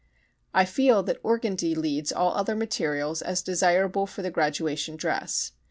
[0.51, 5.51] I feel that organdy leads all other materials as desirable for the graduation dress.